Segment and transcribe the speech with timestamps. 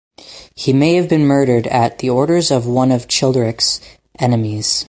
[0.55, 3.79] He may have been murdered at the orders of one of Childeric's
[4.17, 4.79] enemies.